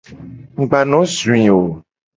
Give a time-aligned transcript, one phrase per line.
[0.55, 1.71] Mu gba no zui wo o.